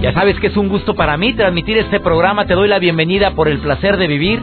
[0.00, 2.46] Ya sabes que es un gusto para mí transmitir este programa.
[2.46, 4.40] Te doy la bienvenida por el placer de vivir.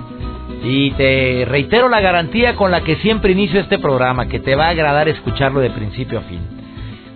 [0.61, 4.65] Y te reitero la garantía con la que siempre inicio este programa, que te va
[4.65, 6.41] a agradar escucharlo de principio a fin.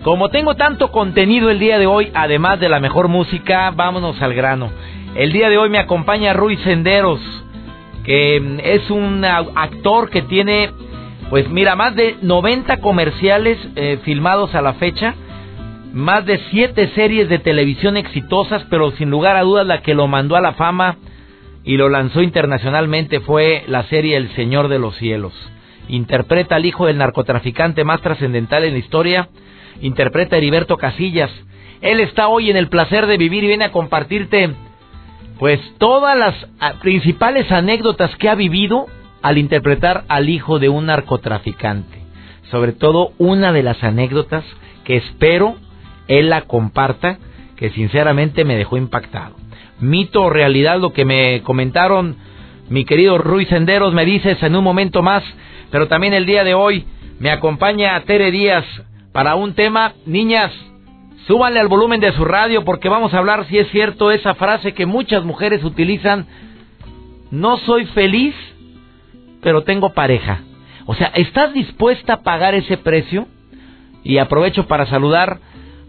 [0.03, 4.33] Como tengo tanto contenido el día de hoy, además de la mejor música, vámonos al
[4.33, 4.71] grano.
[5.15, 7.19] El día de hoy me acompaña Rui Senderos,
[8.05, 10.69] que es un actor que tiene,
[11.29, 15.15] pues mira, más de 90 comerciales eh, filmados a la fecha,
[15.93, 20.07] más de 7 series de televisión exitosas, pero sin lugar a dudas la que lo
[20.07, 20.97] mandó a la fama
[21.63, 25.33] y lo lanzó internacionalmente fue la serie El Señor de los Cielos.
[25.87, 29.29] Interpreta al hijo del narcotraficante más trascendental en la historia,
[29.81, 31.31] interpreta a Heriberto Casillas.
[31.81, 34.51] Él está hoy en el placer de vivir y viene a compartirte
[35.39, 38.87] pues todas las ah, principales anécdotas que ha vivido
[39.21, 41.97] al interpretar al hijo de un narcotraficante.
[42.51, 44.43] Sobre todo una de las anécdotas
[44.83, 45.55] que espero
[46.09, 47.17] él la comparta,
[47.55, 49.39] que sinceramente me dejó impactado
[49.81, 52.17] mito o realidad lo que me comentaron
[52.69, 55.23] mi querido Ruiz Senderos, me dices en un momento más,
[55.71, 56.85] pero también el día de hoy
[57.19, 58.65] me acompaña Tere Díaz
[59.11, 60.51] para un tema, niñas,
[61.25, 64.73] súbanle al volumen de su radio porque vamos a hablar si es cierto esa frase
[64.73, 66.27] que muchas mujeres utilizan,
[67.31, 68.35] no soy feliz,
[69.41, 70.41] pero tengo pareja.
[70.85, 73.27] O sea, ¿estás dispuesta a pagar ese precio?
[74.03, 75.39] Y aprovecho para saludar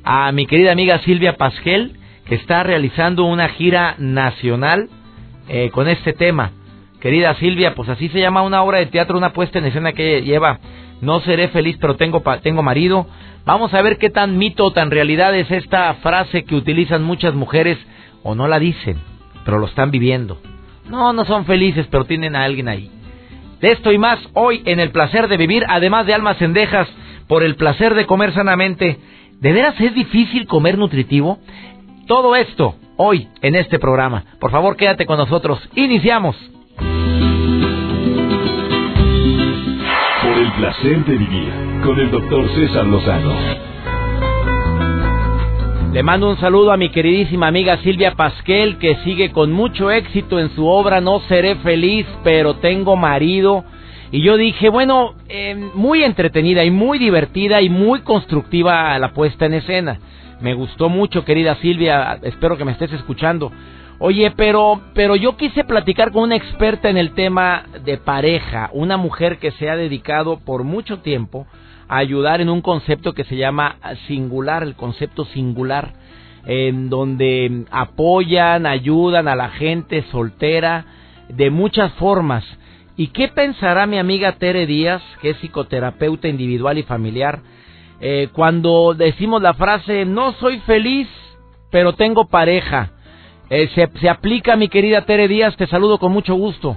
[0.05, 1.97] a mi querida amiga Silvia Pasquel,
[2.31, 4.89] está realizando una gira nacional
[5.48, 6.52] eh, con este tema.
[7.01, 10.23] Querida Silvia, pues así se llama una obra de teatro, una puesta en escena que
[10.23, 10.61] lleva
[11.01, 13.07] No seré feliz, pero tengo, tengo marido.
[13.47, 17.35] Vamos a ver qué tan mito o tan realidad es esta frase que utilizan muchas
[17.35, 17.79] mujeres
[18.23, 18.98] o no la dicen,
[19.45, 20.39] pero lo están viviendo.
[20.89, 22.91] No, no son felices, pero tienen a alguien ahí.
[23.61, 26.89] De esto y más hoy en el placer de vivir, además de almas cendejas,
[27.29, 28.98] por el placer de comer sanamente.
[29.40, 31.39] ¿De veras es difícil comer nutritivo?
[32.06, 34.24] Todo esto hoy en este programa.
[34.39, 35.58] Por favor, quédate con nosotros.
[35.77, 36.36] Iniciamos.
[40.23, 41.50] Por el placer de vivir
[41.83, 43.33] con el doctor César Lozano.
[45.95, 50.39] Le mando un saludo a mi queridísima amiga Silvia Pasquel, que sigue con mucho éxito
[50.39, 53.64] en su obra No seré feliz, pero tengo marido.
[54.13, 59.47] Y yo dije, bueno, eh, muy entretenida y muy divertida y muy constructiva la puesta
[59.47, 60.01] en escena.
[60.41, 63.53] Me gustó mucho, querida Silvia, espero que me estés escuchando.
[63.98, 68.97] Oye, pero pero yo quise platicar con una experta en el tema de pareja, una
[68.97, 71.47] mujer que se ha dedicado por mucho tiempo
[71.87, 73.77] a ayudar en un concepto que se llama
[74.09, 75.92] singular, el concepto singular,
[76.47, 80.87] en donde apoyan, ayudan a la gente soltera
[81.29, 82.45] de muchas formas.
[83.00, 87.38] ¿Y qué pensará mi amiga Tere Díaz, que es psicoterapeuta individual y familiar?
[87.98, 91.08] eh, cuando decimos la frase no soy feliz,
[91.70, 92.90] pero tengo pareja.
[93.48, 96.77] Eh, se, se aplica, mi querida Tere Díaz, te saludo con mucho gusto.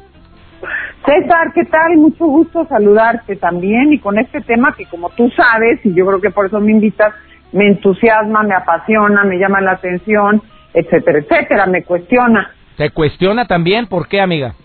[1.05, 1.97] César, ¿qué tal?
[1.97, 6.21] Mucho gusto saludarte también y con este tema que como tú sabes, y yo creo
[6.21, 7.13] que por eso me invitas,
[7.51, 10.41] me entusiasma, me apasiona, me llama la atención,
[10.73, 12.49] etcétera, etcétera, me cuestiona.
[12.77, 13.87] ¿Te cuestiona también?
[13.87, 14.55] ¿Por qué, amiga?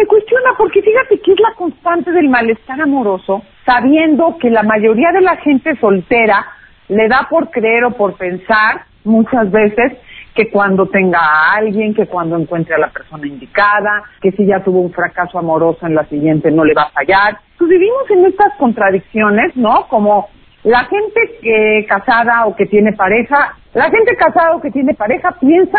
[0.00, 5.12] Me cuestiona porque fíjate que es la constante del malestar amoroso, sabiendo que la mayoría
[5.12, 6.46] de la gente soltera
[6.88, 9.98] le da por creer o por pensar muchas veces
[10.34, 14.64] que cuando tenga a alguien, que cuando encuentre a la persona indicada, que si ya
[14.64, 17.36] tuvo un fracaso amoroso en la siguiente no le va a fallar.
[17.58, 19.86] Pues vivimos en estas contradicciones, ¿no?
[19.88, 20.30] Como
[20.62, 25.36] la gente que casada o que tiene pareja, la gente casada o que tiene pareja
[25.38, 25.78] piensa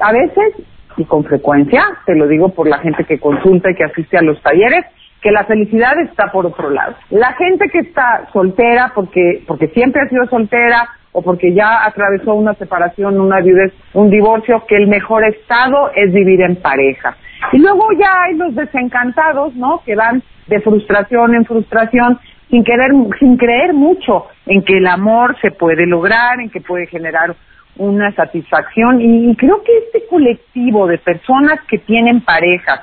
[0.00, 0.54] a veces
[0.96, 4.22] y con frecuencia, te lo digo por la gente que consulta y que asiste a
[4.22, 4.84] los talleres,
[5.20, 6.94] que la felicidad está por otro lado.
[7.10, 12.34] La gente que está soltera porque, porque siempre ha sido soltera o porque ya atravesó
[12.34, 17.16] una separación, una viudez, un divorcio, que el mejor estado es vivir en pareja.
[17.52, 19.80] Y luego ya hay los desencantados, ¿no?
[19.84, 22.18] Que van de frustración en frustración
[22.50, 26.86] sin querer, sin creer mucho en que el amor se puede lograr, en que puede
[26.86, 27.34] generar
[27.78, 32.80] una satisfacción y, creo que este colectivo de personas que tienen parejas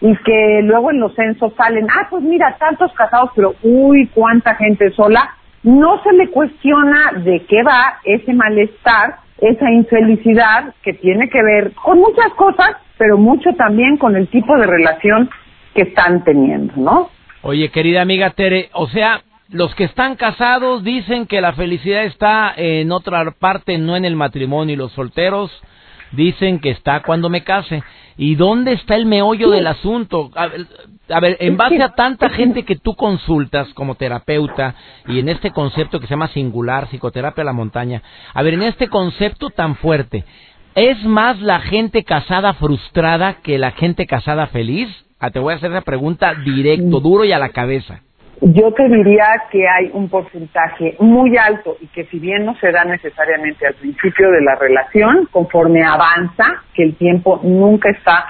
[0.00, 4.54] y que luego en los censos salen, ah, pues mira, tantos casados, pero uy, cuánta
[4.56, 11.28] gente sola, no se le cuestiona de qué va ese malestar, esa infelicidad que tiene
[11.28, 15.30] que ver con muchas cosas, pero mucho también con el tipo de relación
[15.74, 17.10] que están teniendo, ¿no?
[17.42, 22.52] Oye, querida amiga Tere, o sea, los que están casados dicen que la felicidad está
[22.56, 25.50] en otra parte, no en el matrimonio, y los solteros
[26.12, 27.82] dicen que está cuando me case.
[28.16, 30.30] ¿Y dónde está el meollo del asunto?
[30.36, 34.76] A ver, en base a tanta gente que tú consultas como terapeuta
[35.08, 38.02] y en este concepto que se llama singular, psicoterapia a la montaña,
[38.32, 40.24] a ver, en este concepto tan fuerte,
[40.76, 44.88] ¿es más la gente casada frustrada que la gente casada feliz?
[45.18, 48.02] Ah, te voy a hacer esa pregunta directo, duro y a la cabeza.
[48.40, 52.72] Yo te diría que hay un porcentaje muy alto y que si bien no se
[52.72, 58.26] da necesariamente al principio de la relación, conforme avanza, que el tiempo nunca está,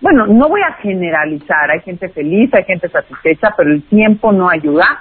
[0.00, 4.48] bueno, no voy a generalizar, hay gente feliz, hay gente satisfecha, pero el tiempo no
[4.48, 5.00] ayuda.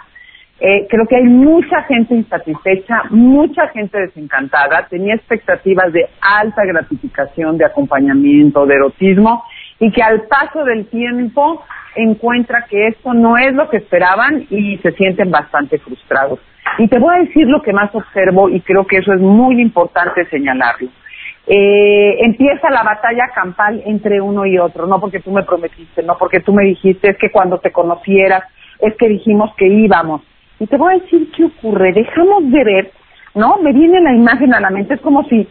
[0.57, 7.57] Eh, creo que hay mucha gente insatisfecha, mucha gente desencantada, tenía expectativas de alta gratificación,
[7.57, 9.43] de acompañamiento, de erotismo,
[9.79, 11.63] y que al paso del tiempo
[11.95, 16.39] encuentra que esto no es lo que esperaban y se sienten bastante frustrados.
[16.77, 19.61] Y te voy a decir lo que más observo y creo que eso es muy
[19.61, 20.89] importante señalarlo.
[21.47, 26.17] Eh, empieza la batalla campal entre uno y otro, no porque tú me prometiste, no
[26.17, 28.43] porque tú me dijiste, es que cuando te conocieras,
[28.79, 30.21] es que dijimos que íbamos.
[30.59, 32.91] Y te voy a decir qué ocurre, dejamos de ver,
[33.35, 33.57] ¿no?
[33.57, 35.47] Me viene la imagen a la mente, es como si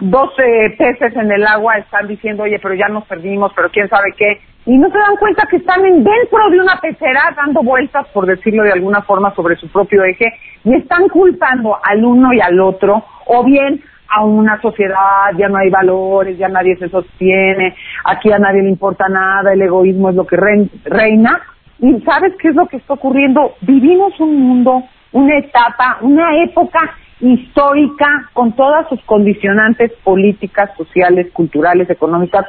[0.00, 4.12] 12 peces en el agua están diciendo, oye, pero ya nos perdimos, pero quién sabe
[4.16, 8.26] qué, y no se dan cuenta que están dentro de una pecera dando vueltas, por
[8.26, 10.32] decirlo de alguna forma, sobre su propio eje,
[10.64, 15.58] y están culpando al uno y al otro, o bien a una sociedad, ya no
[15.58, 17.74] hay valores, ya nadie se sostiene,
[18.04, 21.42] aquí a nadie le importa nada, el egoísmo es lo que reina,
[21.80, 23.54] y ¿sabes qué es lo que está ocurriendo?
[23.60, 24.82] Vivimos un mundo,
[25.12, 32.44] una etapa, una época histórica con todas sus condicionantes políticas, sociales, culturales, económicas,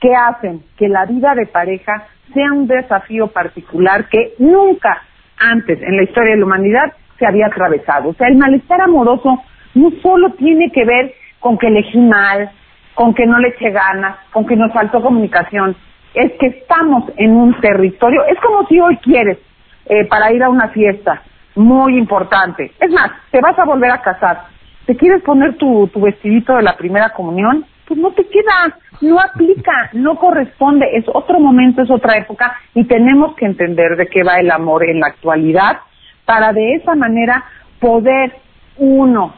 [0.00, 5.02] que hacen que la vida de pareja sea un desafío particular que nunca
[5.36, 8.10] antes en la historia de la humanidad se había atravesado.
[8.10, 9.42] O sea, el malestar amoroso
[9.74, 12.50] no solo tiene que ver con que elegí mal,
[12.94, 15.76] con que no le eché ganas, con que nos faltó comunicación,
[16.14, 19.38] es que estamos en un territorio, es como si hoy quieres
[19.86, 21.22] eh, para ir a una fiesta
[21.60, 22.72] muy importante.
[22.80, 24.44] Es más, te vas a volver a casar.
[24.86, 27.64] ¿Te quieres poner tu, tu vestidito de la primera comunión?
[27.86, 32.84] Pues no te queda, no aplica, no corresponde, es otro momento, es otra época y
[32.84, 35.78] tenemos que entender de qué va el amor en la actualidad
[36.24, 37.44] para de esa manera
[37.78, 38.36] poder
[38.78, 39.34] uno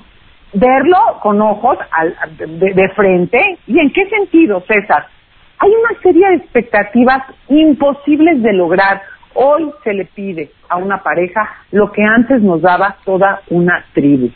[0.55, 5.07] verlo con ojos al, de, de frente y en qué sentido, César.
[5.59, 9.01] Hay una serie de expectativas imposibles de lograr
[9.35, 14.31] Hoy se le pide a una pareja lo que antes nos daba toda una tribu.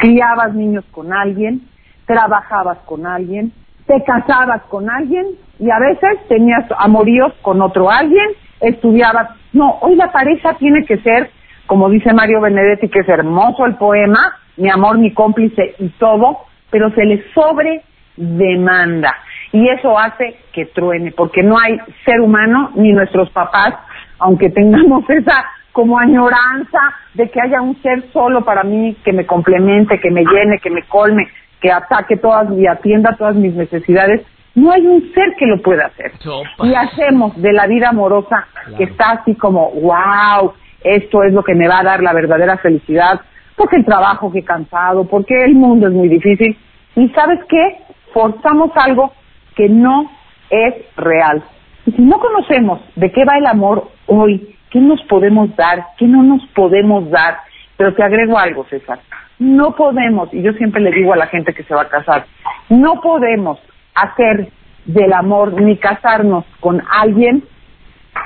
[0.00, 1.62] Criabas niños con alguien,
[2.06, 3.52] trabajabas con alguien,
[3.86, 5.26] te casabas con alguien
[5.58, 8.28] y a veces tenías amoríos con otro alguien,
[8.60, 9.30] estudiabas.
[9.52, 11.30] No, hoy la pareja tiene que ser,
[11.66, 16.38] como dice Mario Benedetti, que es hermoso el poema, mi amor, mi cómplice y todo,
[16.70, 17.82] pero se le sobre
[18.16, 19.14] demanda.
[19.52, 23.74] Y eso hace que truene, porque no hay ser humano, ni nuestros papás,
[24.20, 26.78] aunque tengamos esa como añoranza
[27.14, 30.70] de que haya un ser solo para mí que me complemente, que me llene, que
[30.70, 31.28] me colme,
[31.60, 34.22] que ataque todas y atienda todas mis necesidades,
[34.54, 36.12] no hay un ser que lo pueda hacer.
[36.64, 40.52] Y hacemos de la vida amorosa que está así como, wow,
[40.82, 43.20] esto es lo que me va a dar la verdadera felicidad,
[43.56, 46.56] porque el trabajo que he cansado, porque el mundo es muy difícil.
[46.96, 47.78] Y sabes qué?
[48.12, 49.12] Forzamos algo
[49.54, 50.10] que no
[50.50, 51.42] es real.
[51.86, 56.06] Y si no conocemos de qué va el amor hoy, qué nos podemos dar, qué
[56.06, 57.38] no nos podemos dar,
[57.76, 58.98] pero te agrego algo, César,
[59.38, 62.26] no podemos, y yo siempre le digo a la gente que se va a casar,
[62.68, 63.58] no podemos
[63.94, 64.48] hacer
[64.84, 67.44] del amor ni casarnos con alguien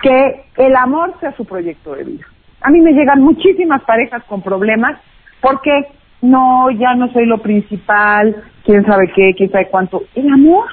[0.02, 2.24] que el amor sea su proyecto de vida.
[2.62, 4.98] A mí me llegan muchísimas parejas con problemas
[5.40, 5.86] porque
[6.22, 10.02] no, ya no soy lo principal, quién sabe qué, quién sabe cuánto.
[10.14, 10.64] El amor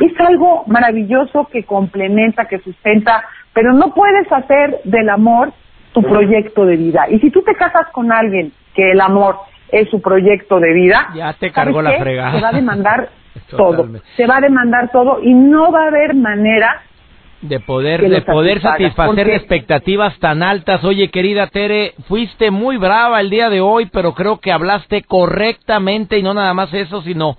[0.00, 5.52] es algo maravilloso que complementa, que sustenta, pero no puedes hacer del amor
[5.92, 7.06] tu proyecto de vida.
[7.10, 9.36] Y si tú te casas con alguien que el amor
[9.70, 12.32] es su proyecto de vida, ya te cargó la fregada.
[12.32, 13.08] Se va a demandar
[13.50, 13.88] todo.
[14.16, 16.82] Se va a demandar todo y no va a haber manera
[17.42, 20.82] de poder de poder satisfacer expectativas tan altas.
[20.84, 26.18] Oye, querida Tere, fuiste muy brava el día de hoy, pero creo que hablaste correctamente
[26.18, 27.36] y no nada más eso, sino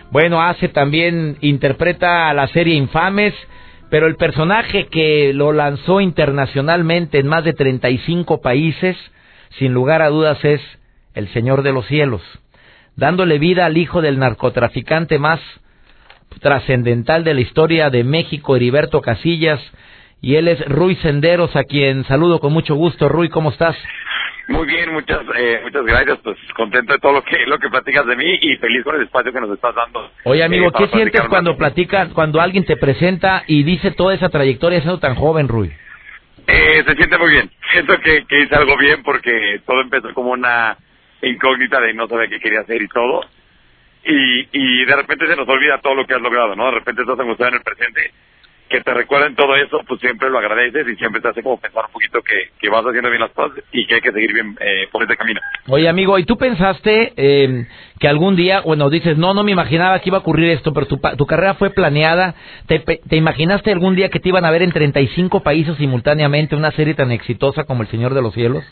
[0.10, 3.34] Bueno, hace también, interpreta a la serie Infames,
[3.90, 8.96] pero el personaje que lo lanzó internacionalmente en más de 35 países
[9.52, 10.62] sin lugar a dudas es
[11.14, 12.22] el Señor de los cielos,
[12.96, 15.40] dándole vida al hijo del narcotraficante más
[16.42, 19.60] trascendental de la historia de México, Heriberto Casillas,
[20.22, 23.08] y él es Rui Senderos, a quien saludo con mucho gusto.
[23.08, 23.76] Rui, ¿cómo estás?
[24.48, 28.06] Muy bien, muchas eh, muchas gracias, pues contento de todo lo que lo que platicas
[28.06, 30.10] de mí y feliz con el espacio que nos estás dando.
[30.24, 34.30] Oye, amigo, eh, ¿qué sientes cuando platicas, cuando alguien te presenta y dice toda esa
[34.30, 35.74] trayectoria siendo tan joven, Rui?
[36.48, 37.52] Eh, se siente muy bien.
[37.72, 40.78] Siento que, que hice algo bien porque todo empezó como una
[41.22, 43.22] incógnita de no saber qué quería hacer y todo.
[44.06, 46.66] Y, y de repente se nos olvida todo lo que has logrado, ¿no?
[46.68, 48.12] De repente estás angustiado en el presente
[48.68, 51.86] que te recuerden todo eso, pues siempre lo agradeces y siempre te hace como pensar
[51.86, 54.58] un poquito que, que vas haciendo bien las cosas y que hay que seguir bien
[54.60, 55.40] eh, por ese camino.
[55.68, 57.66] Oye, amigo, ¿y tú pensaste eh,
[58.00, 60.86] que algún día, bueno, dices, no, no me imaginaba que iba a ocurrir esto, pero
[60.86, 62.36] tu, tu carrera fue planeada?
[62.68, 66.72] ¿Te, ¿Te imaginaste algún día que te iban a ver en 35 países simultáneamente una
[66.72, 68.64] serie tan exitosa como El Señor de los Cielos?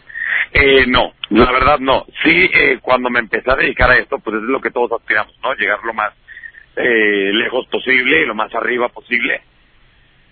[0.54, 2.06] Eh, no, la verdad no.
[2.24, 5.34] Sí, eh, cuando me empecé a dedicar a esto, pues es lo que todos aspiramos,
[5.44, 5.54] ¿no?
[5.56, 6.14] Llegar lo más
[6.76, 9.42] eh, lejos posible y lo más arriba posible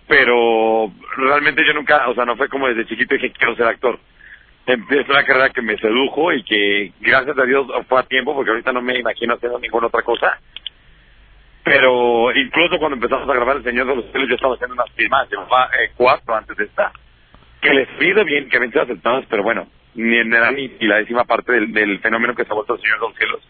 [0.08, 4.00] pero realmente yo nunca, o sea, no fue como desde chiquito dije quiero ser actor.
[4.66, 8.52] Es una carrera que me sedujo y que gracias a Dios fue a tiempo porque
[8.52, 10.40] ahorita no me imagino haciendo ninguna otra cosa.
[11.64, 14.92] Pero incluso cuando empezamos a grabar El Señor de los Cielos yo estaba haciendo unas
[14.92, 16.92] firmas, llevaba eh, cuatro antes de esta,
[17.62, 21.54] que les pido bien, que habían sido pero bueno, ni en ni la décima parte
[21.54, 23.42] del, del fenómeno que se ha vuelto El Señor de los Cielos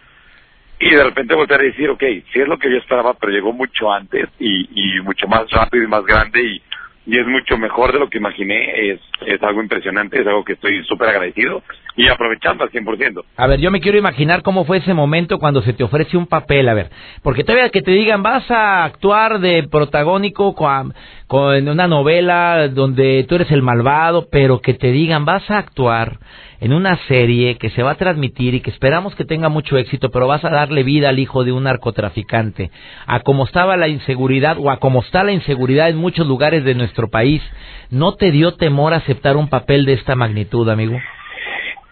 [0.86, 3.54] y de repente voltear a decir, ok, sí es lo que yo esperaba, pero llegó
[3.54, 6.62] mucho antes y, y mucho más rápido y más grande y,
[7.06, 8.92] y es mucho mejor de lo que imaginé.
[8.92, 11.62] Es, es algo impresionante, es algo que estoy súper agradecido
[11.96, 13.24] y aprovechando al 100%.
[13.38, 16.28] A ver, yo me quiero imaginar cómo fue ese momento cuando se te ofrece un
[16.28, 16.90] papel, a ver,
[17.22, 20.94] porque todavía que te digan vas a actuar de protagónico con,
[21.34, 26.20] con una novela donde tú eres el malvado, pero que te digan vas a actuar
[26.62, 30.12] en una serie que se va a transmitir y que esperamos que tenga mucho éxito,
[30.12, 32.70] pero vas a darle vida al hijo de un narcotraficante,
[33.08, 36.76] a cómo estaba la inseguridad o a cómo está la inseguridad en muchos lugares de
[36.76, 37.42] nuestro país,
[37.90, 41.00] ¿no te dio temor aceptar un papel de esta magnitud, amigo?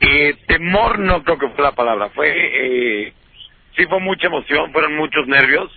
[0.01, 3.13] Eh, temor no creo que fue la palabra, fue, eh,
[3.75, 5.71] sí fue mucha emoción, fueron muchos nervios,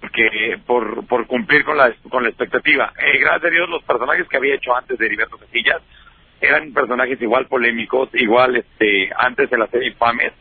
[0.00, 2.92] porque por, por cumplir con la, con la expectativa.
[2.98, 5.82] Eh, gracias a Dios los personajes que había hecho antes de Heriberto Casillas
[6.40, 10.32] eran personajes igual polémicos, igual este antes de la serie Infames,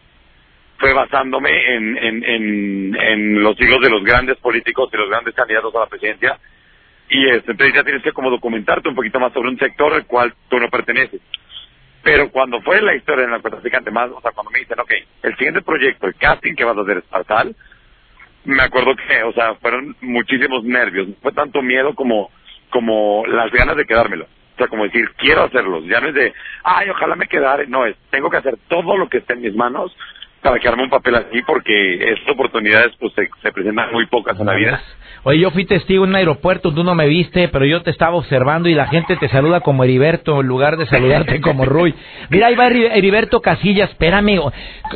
[0.78, 5.36] fue basándome en, en, en, en los hijos de los grandes políticos y los grandes
[5.36, 6.40] candidatos a la presidencia.
[7.10, 10.06] Y este, entonces ya tienes que como documentarte un poquito más sobre un sector al
[10.06, 11.20] cual tú no perteneces.
[12.02, 14.92] Pero cuando fue la historia del narcotraficante más, o sea, cuando me dicen, ok,
[15.24, 17.56] el siguiente proyecto, el casting que vas a hacer es tal,
[18.50, 21.08] me acuerdo que, o sea, fueron muchísimos nervios.
[21.22, 22.30] Fue tanto miedo como,
[22.70, 24.28] como las ganas de quedármelo
[24.60, 25.86] sea, como decir, quiero hacerlos.
[25.86, 27.64] Ya no es de, ay, ojalá me quedara.
[27.68, 29.96] No, es, tengo que hacer todo lo que esté en mis manos
[30.42, 34.40] para que arme un papel así porque estas oportunidades pues se, se presentan muy pocas
[34.40, 34.82] en la vida.
[35.24, 38.16] Oye, yo fui testigo en un aeropuerto, tú no me viste, pero yo te estaba
[38.16, 41.94] observando y la gente te saluda como Heriberto en lugar de saludarte como Rui.
[42.30, 44.40] Mira, ahí va Heriberto Casillas, espérame,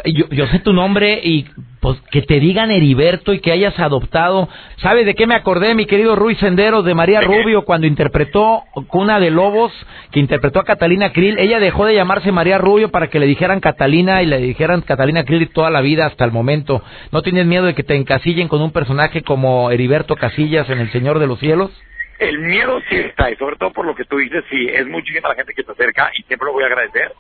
[0.06, 1.46] yo, yo sé tu nombre y
[1.84, 4.48] pues que te digan Heriberto y que hayas adoptado.
[4.78, 9.20] ¿Sabes de qué me acordé, mi querido Rui Senderos, de María Rubio cuando interpretó Cuna
[9.20, 9.74] de Lobos,
[10.14, 11.38] que interpretó a Catalina Krill?
[11.38, 15.26] Ella dejó de llamarse María Rubio para que le dijeran Catalina y le dijeran Catalina
[15.26, 16.82] Krill toda la vida hasta el momento.
[17.12, 20.90] ¿No tienes miedo de que te encasillen con un personaje como Heriberto Casillas en El
[20.94, 21.70] Señor de los Cielos?
[22.18, 25.28] El miedo sí está, y sobre todo por lo que tú dices, sí, es muchísima
[25.28, 27.12] la gente que se acerca y siempre lo voy a agradecer,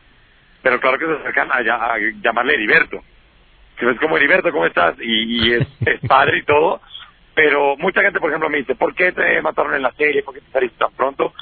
[0.61, 3.03] pero claro que se acercan a, a llamarle Heriberto
[3.77, 4.95] que ves como Heriberto, ¿cómo estás?
[5.01, 5.67] Y, es,
[6.07, 6.81] padre y todo,
[7.33, 10.23] pero mucha gente, por ejemplo, me dice, ¿por qué te mataron en la serie?
[10.23, 11.33] ¿Por qué te saliste tan pronto?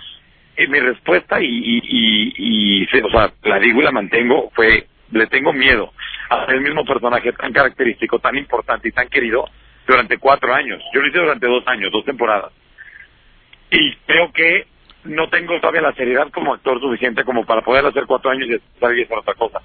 [0.57, 5.27] Y mi respuesta, y, y, y, o sea, la digo y la mantengo, fue, le
[5.27, 5.91] tengo miedo
[6.29, 9.45] a el mismo personaje tan característico, tan importante y tan querido
[9.88, 10.81] durante cuatro años.
[10.93, 12.51] Yo lo hice durante dos años, dos temporadas.
[13.69, 14.67] Y creo que
[15.05, 18.79] no tengo todavía la seriedad como actor suficiente como para poder hacer cuatro años y
[18.79, 19.61] salir hacer otra cosa.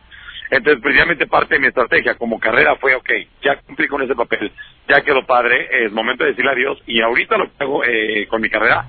[0.51, 3.11] Entonces, precisamente parte de mi estrategia como carrera fue, ok,
[3.43, 4.53] ya cumplí con ese papel,
[4.89, 8.41] ya quedó padre, es momento de decirle adiós y ahorita lo que hago eh, con
[8.41, 8.87] mi carrera,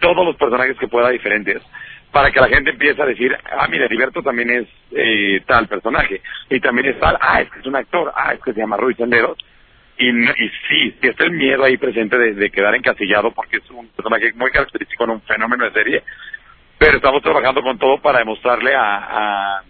[0.00, 1.60] todos los personajes que pueda diferentes,
[2.12, 6.20] para que la gente empiece a decir, ah, mira, Heriberto también es eh, tal personaje,
[6.50, 8.76] y también es tal, ah, es que es un actor, ah, es que se llama
[8.76, 9.38] Ruiz Senderos,
[9.98, 13.88] y, y sí, sí está el miedo ahí presente de, quedar encasillado, porque es un
[13.88, 16.02] personaje muy característico en un fenómeno de serie,
[16.78, 19.62] pero estamos trabajando con todo para demostrarle a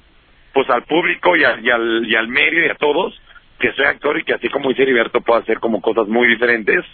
[0.52, 3.14] pues al público y, al, y al medio y a todos
[3.58, 6.84] que soy actor y que así como dice Heriberto puedo hacer como cosas muy diferentes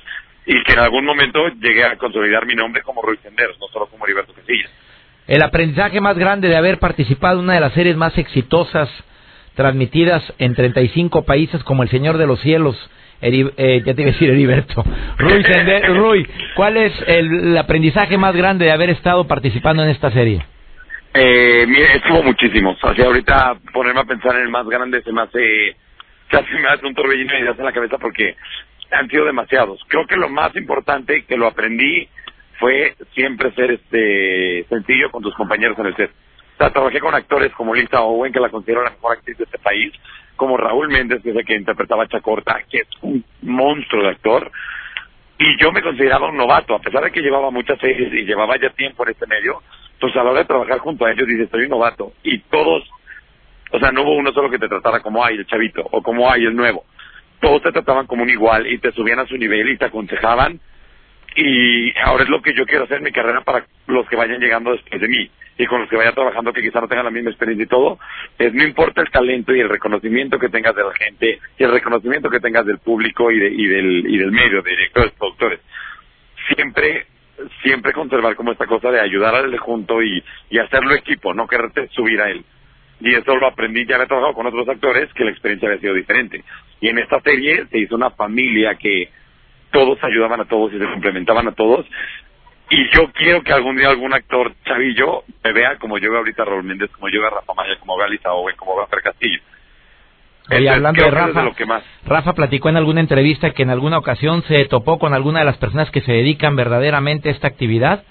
[0.47, 3.87] y que en algún momento llegue a consolidar mi nombre como Ruiz Senderos, no solo
[3.87, 4.69] como Heriberto Quesilla.
[5.27, 8.89] El aprendizaje más grande de haber participado en una de las series más exitosas
[9.55, 12.77] transmitidas en 35 países como El Señor de los Cielos,
[13.21, 14.85] eh, ya te iba a decir Heriberto,
[15.19, 15.45] Ruiz
[15.89, 20.47] Rui, ¿cuál es el aprendizaje más grande de haber estado participando en esta serie?
[21.15, 22.77] Eh, mire, estuvo muchísimo.
[22.81, 25.77] O sea, ahorita ponerme a pensar en el más grande se me hace,
[26.29, 28.37] casi me hace un torbellino de ideas en la cabeza porque
[28.91, 29.81] han sido demasiados.
[29.89, 32.09] Creo que lo más importante que lo aprendí
[32.59, 36.11] fue siempre ser este sencillo con tus compañeros en el set.
[36.11, 39.45] O sea, trabajé con actores como Lisa Owen, que la considero la mejor actriz de
[39.45, 39.93] este país,
[40.35, 44.51] como Raúl Méndez, que es el que interpretaba Chacorta, que es un monstruo de actor.
[45.39, 48.57] Y yo me consideraba un novato, a pesar de que llevaba muchas series y llevaba
[48.61, 49.63] ya tiempo en este medio,
[50.01, 52.13] pues a la hora de trabajar junto a ellos dices, estoy un novato.
[52.23, 52.89] Y todos,
[53.71, 56.31] o sea, no hubo uno solo que te tratara como hay el chavito o como
[56.31, 56.85] hay el nuevo.
[57.41, 60.61] Todos te trataban como un igual y te subían a su nivel y te aconsejaban.
[61.37, 64.41] Y ahora es lo que yo quiero hacer en mi carrera para los que vayan
[64.41, 67.11] llegando después de mí y con los que vaya trabajando que quizá no tengan la
[67.11, 67.99] misma experiencia y todo,
[68.39, 71.73] es no importa el talento y el reconocimiento que tengas de la gente y el
[71.73, 75.61] reconocimiento que tengas del público y, de, y, del, y del medio, de directores, productores.
[76.55, 77.07] Siempre
[77.63, 81.89] siempre conservar como esta cosa de ayudar al junto y, y hacerlo equipo, no quererte
[81.89, 82.45] subir a él.
[83.01, 85.95] Y eso lo aprendí, ya he trabajado con otros actores que la experiencia había sido
[85.95, 86.43] diferente.
[86.81, 89.11] Y en esta serie se hizo una familia que
[89.71, 91.87] todos ayudaban a todos y se complementaban a todos.
[92.71, 96.43] Y yo quiero que algún día algún actor chavillo me vea como yo veo ahorita
[96.43, 98.75] a Raúl Méndez, como yo veo a Rafa Maya, como veo a Lisa Owen, como
[98.75, 99.41] veo a Fer Castillo.
[100.51, 101.51] Y hablando de Rafa,
[102.07, 105.59] Rafa platicó en alguna entrevista que en alguna ocasión se topó con alguna de las
[105.59, 108.05] personas que se dedican verdaderamente a esta actividad.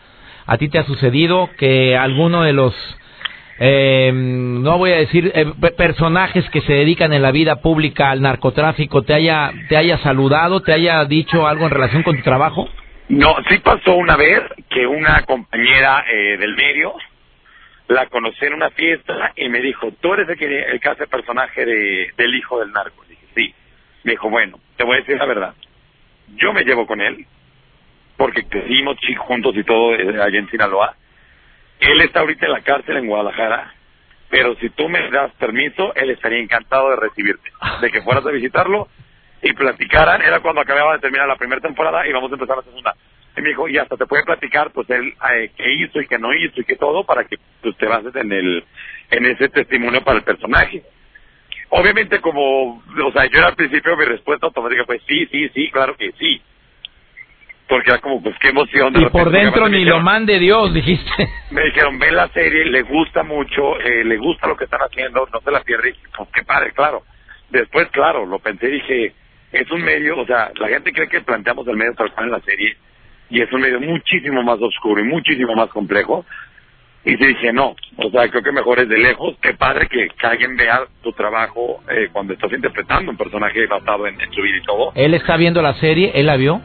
[0.45, 2.73] ¿A ti te ha sucedido que alguno de los,
[3.59, 8.21] eh, no voy a decir, eh, personajes que se dedican en la vida pública al
[8.21, 12.69] narcotráfico te haya, te haya saludado, te haya dicho algo en relación con tu trabajo?
[13.09, 16.93] No, sí pasó una vez que una compañera eh, del medio
[17.87, 21.07] la conocí en una fiesta y me dijo, tú eres el que, el que hace
[21.07, 23.03] personaje de, del hijo del narco.
[23.07, 23.53] dije, sí.
[24.03, 25.53] Me dijo, bueno, te voy a decir la verdad.
[26.35, 27.25] Yo me llevo con él,
[28.17, 30.95] porque crecimos juntos y todo eh, allá en Sinaloa.
[31.79, 33.73] Él está ahorita en la cárcel en Guadalajara,
[34.29, 37.49] pero si tú me das permiso, él estaría encantado de recibirte,
[37.81, 38.89] de que fueras a visitarlo
[39.41, 40.21] y platicaran.
[40.21, 42.95] Era cuando acababa de terminar la primera temporada y vamos a empezar la segunda.
[43.37, 46.17] Y me dijo, y hasta te puede platicar, pues, él, eh, qué hizo y qué
[46.17, 48.63] no hizo y qué todo, para que pues, te bases en, el,
[49.11, 50.83] en ese testimonio para el personaje.
[51.69, 55.69] Obviamente, como, o sea, yo era al principio mi respuesta automática fue sí, sí, sí,
[55.69, 56.41] claro que sí.
[57.67, 58.93] Porque era como, pues, qué emoción.
[58.99, 61.29] y por dentro ni lo mande Dios, dijiste.
[61.51, 65.27] Me dijeron, ve la serie, le gusta mucho, eh, le gusta lo que están haciendo,
[65.31, 65.89] no se la pierde.
[65.89, 67.03] Y, pues, qué padre, claro.
[67.49, 69.13] Después, claro, lo pensé y dije,
[69.51, 72.39] es un medio, o sea, la gente cree que planteamos el medio tal en la
[72.41, 72.77] serie,
[73.29, 76.25] y es un medio muchísimo más oscuro y muchísimo más complejo.
[77.05, 79.35] Y sí dije, no, o sea, creo que mejor es de lejos.
[79.41, 84.07] Qué padre que, que alguien vea tu trabajo eh, cuando estás interpretando un personaje basado
[84.07, 84.91] en, en su vida y todo.
[84.93, 86.11] ¿Él está viendo la serie?
[86.15, 86.61] ¿Él la vio?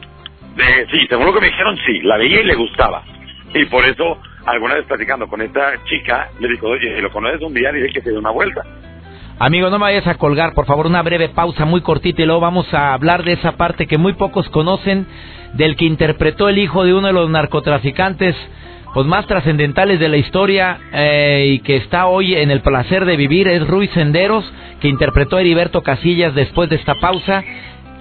[0.55, 3.03] De, sí, según lo que me dijeron, sí, la veía y le gustaba.
[3.53, 7.41] Y por eso, alguna vez platicando con esta chica, le dijo, oye, si lo conoces
[7.41, 8.63] un día, dile que se dé una vuelta.
[9.45, 12.39] Amigo, no me vayas a colgar, por favor, una breve pausa muy cortita y luego
[12.39, 15.05] vamos a hablar de esa parte que muy pocos conocen
[15.51, 18.37] del que interpretó el hijo de uno de los narcotraficantes
[18.93, 23.17] pues más trascendentales de la historia eh, y que está hoy en el placer de
[23.17, 27.43] vivir es Ruiz Senderos, que interpretó a Heriberto Casillas después de esta pausa.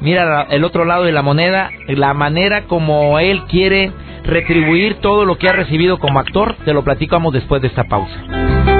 [0.00, 3.90] Mira el otro lado de la moneda, la manera como él quiere
[4.22, 8.71] retribuir todo lo que ha recibido como actor, te lo platicamos después de esta pausa.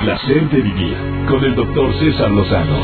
[0.00, 0.96] Placer de vivir
[1.28, 2.78] con el doctor César Lozano.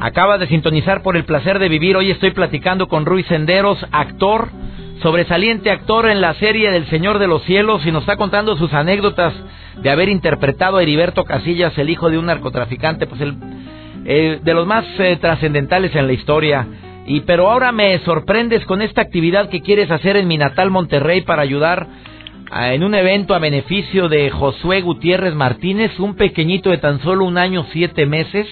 [0.00, 1.96] Acaba de sintonizar por el placer de vivir.
[1.96, 4.48] Hoy estoy platicando con Ruiz Senderos, actor,
[5.02, 8.72] sobresaliente actor en la serie del Señor de los Cielos y nos está contando sus
[8.72, 9.32] anécdotas
[9.80, 13.36] de haber interpretado a Heriberto Casillas, el hijo de un narcotraficante, pues el
[14.06, 16.66] eh, de los más eh, trascendentales en la historia.
[17.06, 21.22] Y pero ahora me sorprendes con esta actividad que quieres hacer en mi natal Monterrey
[21.22, 21.86] para ayudar
[22.52, 27.38] en un evento a beneficio de Josué Gutiérrez Martínez, un pequeñito de tan solo un
[27.38, 28.46] año siete meses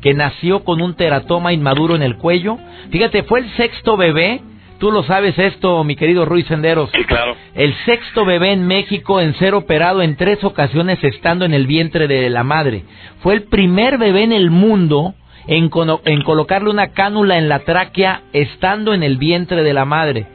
[0.00, 2.58] que nació con un teratoma inmaduro en el cuello.
[2.90, 4.40] Fíjate, fue el sexto bebé.
[4.78, 6.90] Tú lo sabes esto, mi querido Ruiz Senderos.
[6.92, 7.36] Sí, claro.
[7.54, 12.06] El sexto bebé en México en ser operado en tres ocasiones estando en el vientre
[12.06, 12.84] de la madre.
[13.22, 15.14] Fue el primer bebé en el mundo
[15.46, 15.70] en,
[16.04, 20.26] en colocarle una cánula en la tráquea estando en el vientre de la madre.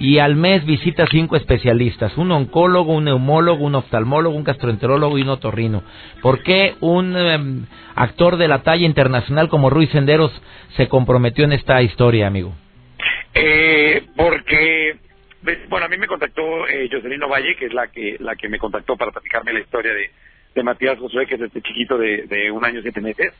[0.00, 5.22] Y al mes visita cinco especialistas, un oncólogo, un neumólogo, un oftalmólogo, un gastroenterólogo y
[5.22, 5.82] un otorrino.
[6.22, 10.30] ¿Por qué un em, actor de la talla internacional como Ruiz Senderos
[10.76, 12.54] se comprometió en esta historia, amigo?
[13.34, 14.96] Eh, porque,
[15.42, 18.48] ve- bueno, a mí me contactó eh, Jocelyn Valle, que es la que la que
[18.48, 20.10] me contactó para platicarme la historia de,
[20.54, 23.32] de Matías Josué, que es este chiquito de, de un año siete meses.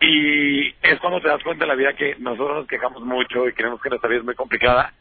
[0.00, 3.52] Y es cuando te das cuenta en la vida que nosotros nos quejamos mucho y
[3.52, 4.92] creemos que nuestra vida es muy complicada.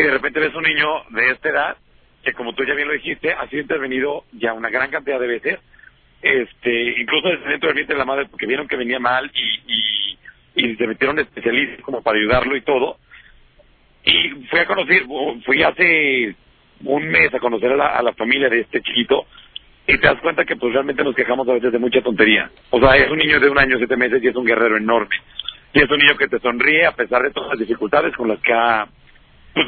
[0.00, 1.76] Y de repente ves un niño de esta edad,
[2.24, 5.26] que como tú ya bien lo dijiste, ha sido intervenido ya una gran cantidad de
[5.26, 5.58] veces,
[6.22, 10.16] este, incluso desde dentro del vientre de la madre, porque vieron que venía mal y,
[10.54, 12.96] y, se metieron especialistas como para ayudarlo y todo.
[14.02, 15.02] Y fui a conocer,
[15.44, 16.34] fui hace
[16.82, 19.26] un mes a conocer a la, a la familia de este chiquito
[19.86, 22.50] y te das cuenta que pues realmente nos quejamos a veces de mucha tontería.
[22.70, 25.16] O sea, es un niño de un año, siete meses y es un guerrero enorme.
[25.74, 28.40] Y es un niño que te sonríe a pesar de todas las dificultades con las
[28.40, 28.88] que ha,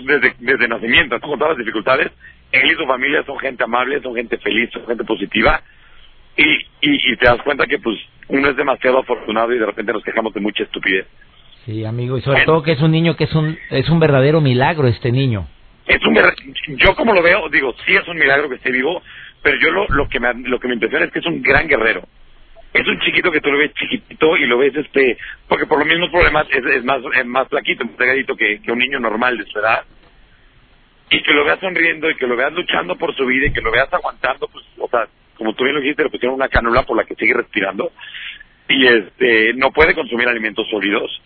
[0.05, 2.11] desde, desde nacimiento, con todas las dificultades.
[2.51, 5.63] Él y su familia son gente amable, son gente feliz, son gente positiva.
[6.37, 6.45] Y,
[6.81, 10.03] y, y te das cuenta que pues uno es demasiado afortunado y de repente nos
[10.03, 11.07] quejamos de mucha estupidez.
[11.65, 14.41] Sí, amigo, y sobre todo que es un niño que es un, es un verdadero
[14.41, 15.47] milagro este niño.
[15.87, 16.17] es un
[16.77, 19.03] yo como lo veo digo sí es un milagro que esté vivo
[19.43, 21.69] pero yo lo, lo que me lo que me impresiona es que es un gran
[21.69, 22.03] guerrero
[22.73, 25.87] es un chiquito que tú lo ves chiquitito y lo ves este porque por los
[25.87, 29.37] mismos problemas es, es más es más flaquito más delgadito que, que un niño normal
[29.37, 29.85] de su edad.
[31.11, 33.61] Y que lo veas sonriendo y que lo veas luchando por su vida y que
[33.61, 35.07] lo veas aguantando pues o sea
[35.37, 37.93] como tú bien lo dijiste le pusieron una cánula por la que sigue respirando.
[38.69, 41.21] Y este no puede consumir alimentos sólidos.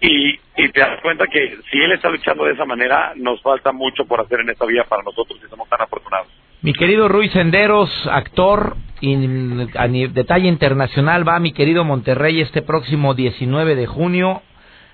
[0.00, 3.72] Y, y te das cuenta que si él está luchando de esa manera, nos falta
[3.72, 6.28] mucho por hacer en esta vida para nosotros y somos tan afortunados.
[6.62, 11.84] Mi querido Ruiz Senderos, actor y a ni- de talla internacional, va a mi querido
[11.84, 14.42] Monterrey este próximo 19 de junio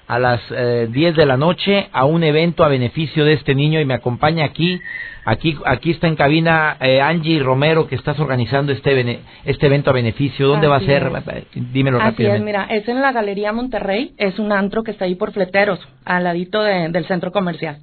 [0.07, 3.81] a las eh, 10 de la noche a un evento a beneficio de este niño
[3.81, 4.81] y me acompaña aquí,
[5.25, 9.91] aquí, aquí está en cabina eh, Angie Romero que estás organizando este bene- este evento
[9.91, 10.47] a beneficio.
[10.47, 11.11] ¿Dónde va a ser?
[11.53, 11.73] es.
[11.73, 12.45] Dímelo Así es, rápidamente.
[12.47, 16.23] mira, es en la Galería Monterrey, es un antro que está ahí por Fleteros, al
[16.23, 17.79] ladito de- del centro comercial.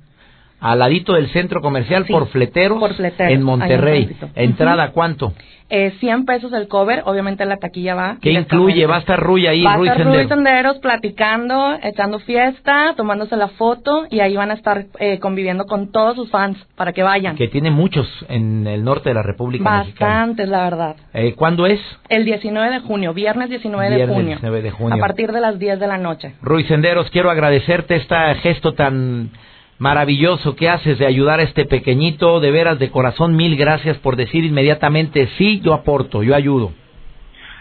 [0.64, 4.16] Al ladito del centro comercial Sí, por Fleteros, por Fleteros, en Monterrey.
[4.34, 5.34] ¿Entrada cuánto?
[5.70, 8.18] Eh, 100 pesos el cover, obviamente la taquilla va.
[8.22, 8.86] ¿Qué incluye?
[8.86, 10.30] ¿Va a estar Ruy ahí, Va a Ruy estar Senderos?
[10.30, 15.66] Ruy Senderos platicando, echando fiesta, tomándose la foto y ahí van a estar eh, conviviendo
[15.66, 17.36] con todos sus fans para que vayan.
[17.36, 20.12] Que tiene muchos en el norte de la República Mexicana.
[20.12, 20.96] Bastantes, la verdad.
[21.14, 21.80] Eh, ¿Cuándo es?
[22.08, 24.30] El 19 de junio, viernes 19 de Viernes junio.
[24.36, 24.96] 19 de junio.
[24.96, 26.36] A partir de las 10 de la noche.
[26.42, 29.32] Ruy Senderos, quiero agradecerte este gesto tan
[29.84, 32.40] maravilloso que haces de ayudar a este pequeñito.
[32.40, 36.72] De veras, de corazón, mil gracias por decir inmediatamente, sí, yo aporto, yo ayudo.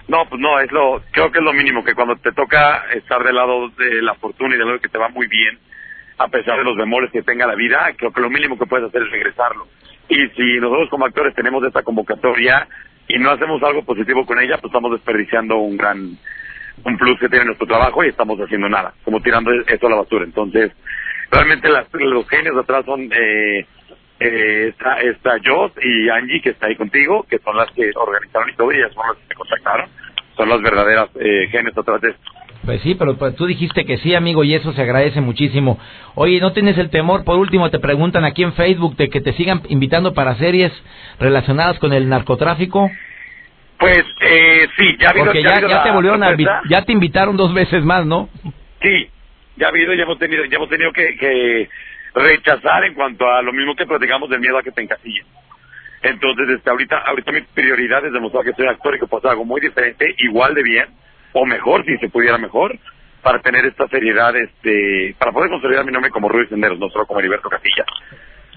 [0.07, 3.23] No, pues no, es lo, creo que es lo mínimo, que cuando te toca estar
[3.25, 5.59] del lado de la fortuna y de lo que te va muy bien,
[6.19, 8.87] a pesar de los bemoles que tenga la vida, creo que lo mínimo que puedes
[8.87, 9.67] hacer es regresarlo.
[10.09, 12.69] Y si nosotros como actores tenemos esta convocatoria
[13.09, 16.17] y no hacemos algo positivo con ella, pues estamos desperdiciando un gran,
[16.85, 19.97] un plus que tiene nuestro trabajo y estamos haciendo nada, como tirando eso a la
[19.97, 20.25] basura.
[20.25, 20.73] Entonces,
[21.33, 23.67] realmente las, los genios atrás son eh,
[24.21, 28.51] eh, está, está Joss y Angie, que está ahí contigo, que son las que organizaron
[28.51, 29.89] y todo, y ellas son las que me contactaron.
[30.37, 32.23] Son las verdaderas eh, genios atrás de esto.
[32.65, 35.81] Pues sí, pero pues, tú dijiste que sí, amigo, y eso se agradece muchísimo.
[36.15, 37.25] Oye, ¿no tienes el temor?
[37.25, 40.73] Por último, te preguntan aquí en Facebook de que te sigan invitando para series
[41.19, 42.89] relacionadas con el narcotráfico.
[43.79, 46.37] Pues eh, sí, ya ha habido, Porque ya ya, te volvieron a
[46.71, 48.29] ya te invitaron dos veces más, ¿no?
[48.81, 49.11] Sí,
[49.57, 51.69] ya ha habido, ya hemos tenido, ya hemos tenido que, que
[52.15, 55.27] rechazar en cuanto a lo mismo que platicamos del miedo a que te encasillen.
[56.03, 59.31] Entonces, este, ahorita, ahorita mi prioridad es demostrar que soy actor y que puedo hacer
[59.31, 60.87] algo muy diferente, igual de bien,
[61.33, 62.77] o mejor, si se pudiera mejor,
[63.23, 67.07] para tener esta seriedad, este, para poder consolidar mi nombre como Ruiz Senderos, no solo
[67.07, 67.85] como Heriberto Casilla.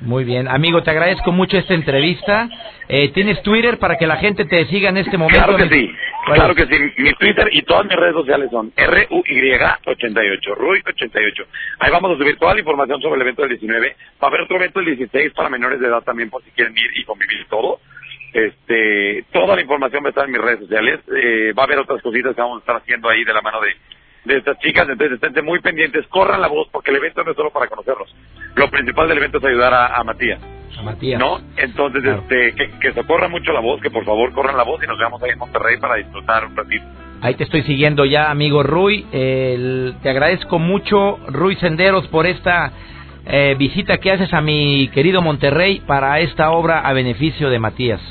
[0.01, 2.49] Muy bien, amigo, te agradezco mucho esta entrevista.
[2.89, 5.41] Eh, ¿Tienes Twitter para que la gente te siga en este momento?
[5.45, 5.89] Claro que sí,
[6.25, 6.77] ¿Cuál claro que sí.
[6.97, 11.45] Mi Twitter y todas mis redes sociales son RUY88, RUY88.
[11.79, 13.95] Ahí vamos a subir toda la información sobre el evento del 19.
[14.21, 16.77] Va a haber otro evento el 16 para menores de edad también por si quieren
[16.77, 17.79] ir y convivir todo.
[18.33, 20.99] Este, toda la información va a estar en mis redes sociales.
[21.15, 23.61] Eh, va a haber otras cositas que vamos a estar haciendo ahí de la mano
[23.61, 23.69] de,
[24.25, 24.87] de estas chicas.
[24.89, 28.13] Entonces estén muy pendientes, corran la voz porque el evento no es solo para conocerlos.
[28.55, 30.39] Lo principal del evento es ayudar a, a Matías.
[30.77, 31.19] A Matías.
[31.19, 31.39] ¿No?
[31.57, 32.21] Entonces, Claro.
[32.21, 34.87] este, que, que se corra mucho la voz, que por favor corran la voz y
[34.87, 36.83] nos veamos ahí en Monterrey para disfrutar un ratito.
[37.21, 39.05] Ahí te estoy siguiendo ya, amigo Rui.
[39.11, 42.71] El- te agradezco mucho, Rui Senderos, por esta
[43.25, 48.01] eh, visita que haces a mi querido Monterrey para esta obra a beneficio de Matías.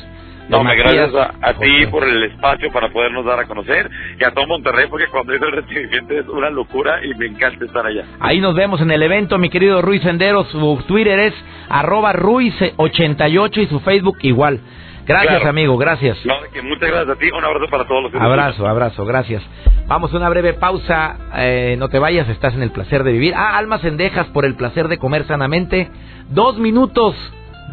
[0.49, 3.91] No, me Matías gracias a, a ti por el espacio para podernos dar a conocer
[4.21, 7.65] y a todo Monterrey porque cuando hice el recibimiento es una locura y me encanta
[7.65, 8.05] estar allá.
[8.21, 10.49] Ahí nos vemos en el evento, mi querido Ruiz Senderos.
[10.49, 11.35] Su Twitter es
[11.71, 14.61] arroba Ruiz88 y su Facebook igual.
[15.07, 15.51] Gracias, Claro.
[15.51, 16.19] amigo, gracias.
[16.25, 19.05] No, de que muchas gracias a ti, un abrazo para todos los que Abrazo, abrazo,
[19.05, 19.43] gracias.
[19.87, 21.17] Vamos a una breve pausa.
[21.37, 23.35] eh, no te vayas, estás en el placer de vivir.
[23.37, 25.91] Ah, almas cendejas por el placer de comer sanamente.
[26.31, 27.15] Dos minutos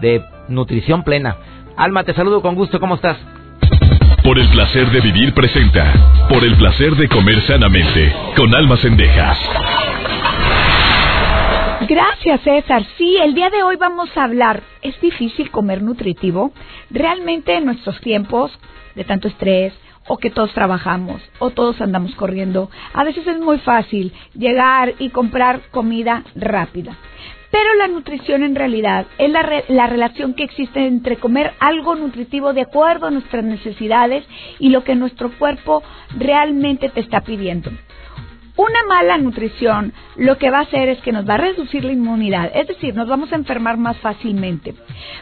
[0.01, 1.37] de nutrición plena.
[1.77, 2.79] Alma, te saludo con gusto.
[2.79, 3.17] ¿Cómo estás?
[4.23, 6.27] Por el placer de vivir presenta.
[6.29, 8.13] Por el placer de comer sanamente.
[8.35, 9.39] Con almas cendejas.
[11.87, 12.85] Gracias, César.
[12.97, 14.61] Sí, el día de hoy vamos a hablar.
[14.81, 16.51] ¿Es difícil comer nutritivo?
[16.89, 18.51] Realmente en nuestros tiempos
[18.95, 19.73] de tanto estrés
[20.07, 25.09] o que todos trabajamos o todos andamos corriendo, a veces es muy fácil llegar y
[25.09, 26.97] comprar comida rápida.
[27.51, 31.95] Pero la nutrición en realidad es la, re- la relación que existe entre comer algo
[31.95, 34.25] nutritivo de acuerdo a nuestras necesidades
[34.59, 35.83] y lo que nuestro cuerpo
[36.17, 37.69] realmente te está pidiendo.
[38.57, 41.93] Una mala nutrición lo que va a hacer es que nos va a reducir la
[41.93, 44.73] inmunidad, es decir, nos vamos a enfermar más fácilmente.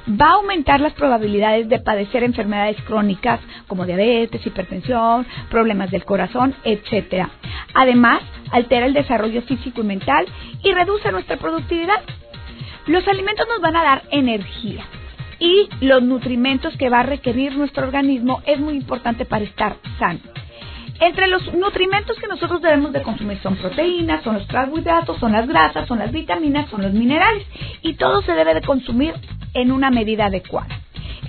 [0.10, 6.56] Va a aumentar las probabilidades de padecer enfermedades crónicas como diabetes, hipertensión, problemas del corazón,
[6.64, 7.30] etcétera.
[7.76, 10.26] Además, altera el desarrollo físico y mental
[10.64, 12.02] y reduce nuestra productividad.
[12.88, 14.84] Los alimentos nos van a dar energía
[15.38, 20.20] y los nutrimentos que va a requerir nuestro organismo es muy importante para estar sano.
[21.00, 25.48] Entre los nutrimentos que nosotros debemos de consumir son proteínas, son los carbohidratos, son las
[25.48, 27.46] grasas, son las vitaminas, son los minerales
[27.82, 29.14] y todo se debe de consumir
[29.54, 30.80] en una medida adecuada.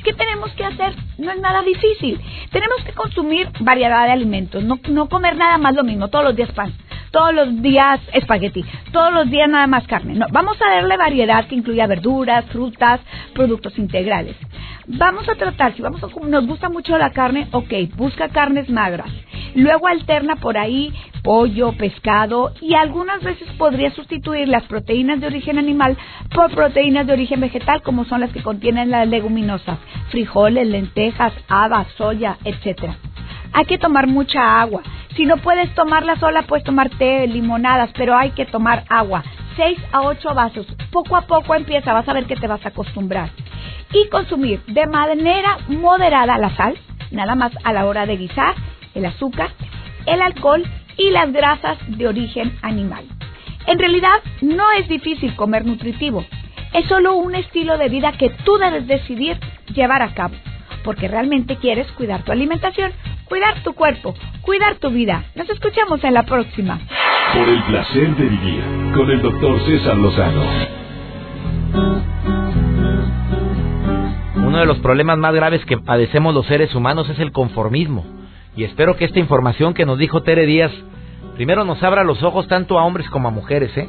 [0.03, 0.95] ¿Qué tenemos que hacer?
[1.19, 2.21] No es nada difícil.
[2.51, 6.37] Tenemos que consumir variedad de alimentos, no, no comer nada más lo mismo, todos los
[6.37, 6.73] días pan,
[7.11, 10.15] todos los días espagueti, todos los días nada más carne.
[10.15, 13.01] No, vamos a darle variedad que incluya verduras, frutas,
[13.35, 14.37] productos integrales.
[14.87, 19.11] Vamos a tratar, si vamos a, nos gusta mucho la carne, ok, busca carnes magras.
[19.55, 25.59] Luego alterna por ahí pollo, pescado y algunas veces podría sustituir las proteínas de origen
[25.59, 25.97] animal
[26.35, 29.79] por proteínas de origen vegetal como son las que contienen las leguminosas,
[30.11, 32.97] frijoles, lentejas, habas, soya, etcétera.
[33.53, 34.83] Hay que tomar mucha agua.
[35.17, 39.25] Si no puedes tomarla sola, puedes tomar té, limonadas, pero hay que tomar agua.
[39.57, 40.67] 6 a 8 vasos.
[40.93, 43.31] Poco a poco empieza, vas a ver que te vas a acostumbrar.
[43.93, 46.79] Y consumir de manera moderada la sal,
[47.11, 48.55] nada más a la hora de guisar,
[48.95, 49.51] el azúcar,
[50.07, 50.65] el alcohol
[50.97, 53.05] y las grasas de origen animal.
[53.67, 56.25] En realidad no es difícil comer nutritivo,
[56.73, 59.39] es solo un estilo de vida que tú debes decidir
[59.75, 60.35] llevar a cabo,
[60.85, 62.93] porque realmente quieres cuidar tu alimentación,
[63.25, 65.25] cuidar tu cuerpo, cuidar tu vida.
[65.35, 66.79] Nos escuchamos en la próxima.
[67.35, 68.63] Por el placer de vivir.
[68.95, 70.43] Con el doctor César Lozano.
[74.61, 78.05] De los problemas más graves que padecemos los seres humanos es el conformismo.
[78.55, 80.71] Y espero que esta información que nos dijo Tere Díaz
[81.35, 83.89] primero nos abra los ojos tanto a hombres como a mujeres, ¿eh?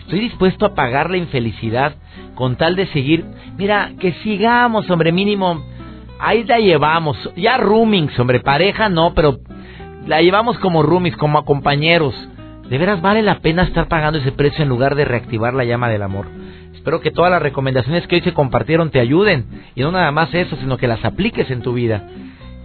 [0.00, 1.94] Estoy dispuesto a pagar la infelicidad
[2.34, 3.24] con tal de seguir.
[3.56, 5.64] Mira, que sigamos, hombre, mínimo.
[6.18, 7.16] Ahí la llevamos.
[7.36, 9.38] Ya roomings, hombre, pareja no, pero
[10.06, 12.14] la llevamos como roomies, como a compañeros.
[12.70, 15.88] ¿De veras vale la pena estar pagando ese precio en lugar de reactivar la llama
[15.88, 16.26] del amor?
[16.72, 19.44] Espero que todas las recomendaciones que hoy se compartieron te ayuden.
[19.74, 22.06] Y no nada más eso, sino que las apliques en tu vida.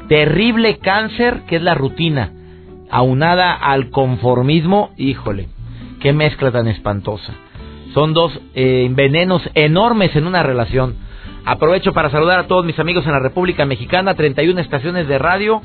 [0.08, 2.32] Terrible cáncer que es la rutina,
[2.92, 5.48] aunada al conformismo, híjole,
[6.00, 7.34] qué mezcla tan espantosa.
[7.96, 10.98] Son dos eh, venenos enormes en una relación.
[11.46, 15.64] Aprovecho para saludar a todos mis amigos en la República Mexicana, 31 estaciones de radio,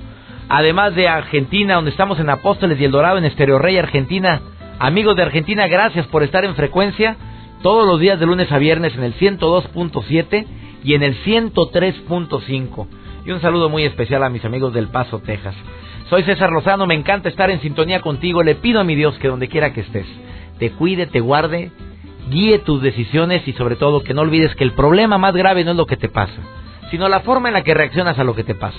[0.50, 4.42] además de Argentina, donde estamos en Apóstoles y El Dorado, en Estereo Rey, Argentina.
[4.78, 7.16] Amigos de Argentina, gracias por estar en frecuencia
[7.62, 10.46] todos los días de lunes a viernes en el 102.7
[10.84, 12.86] y en el 103.5.
[13.24, 15.54] Y un saludo muy especial a mis amigos del Paso, Texas.
[16.08, 18.42] Soy César Lozano, me encanta estar en sintonía contigo.
[18.42, 20.06] Le pido a mi Dios que donde quiera que estés,
[20.58, 21.70] te cuide, te guarde
[22.28, 25.72] guíe tus decisiones y sobre todo que no olvides que el problema más grave no
[25.72, 26.40] es lo que te pasa,
[26.90, 28.78] sino la forma en la que reaccionas a lo que te pasa.